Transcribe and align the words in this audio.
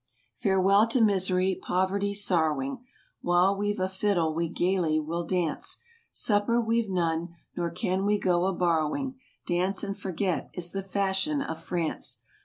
Farewell 0.35 0.87
to 0.87 0.99
misery, 0.99 1.53
poverty, 1.61 2.15
sorrowing, 2.15 2.83
While 3.21 3.55
we've 3.55 3.79
a 3.79 3.87
fiddle 3.87 4.33
we 4.33 4.49
gaily 4.49 4.99
will 4.99 5.23
dance; 5.27 5.77
Supper 6.11 6.59
we've 6.59 6.89
none, 6.89 7.35
nor 7.55 7.69
can 7.69 8.03
we 8.05 8.17
go 8.17 8.47
a 8.47 8.53
borrowing 8.53 9.11
5 9.47 9.47
Dance 9.47 9.83
and 9.83 9.95
forget 9.95 10.49
is 10.55 10.71
the 10.71 10.81
fashion 10.81 11.43
of 11.43 11.61
France. 11.61 12.21